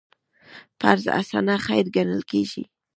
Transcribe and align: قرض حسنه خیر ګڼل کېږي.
قرض 0.81 1.05
حسنه 1.17 1.55
خیر 1.65 1.85
ګڼل 1.95 2.21
کېږي. 2.31 2.63